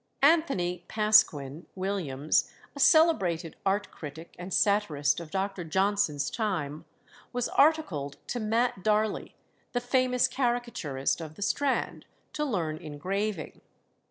[0.23, 5.63] Anthony Pasquin (Williams), a celebrated art critic and satirist of Dr.
[5.63, 6.85] Johnson's time,
[7.31, 9.35] was articled to Matt Darley,
[9.73, 13.61] the famous caricaturist of the Strand, to learn engraving.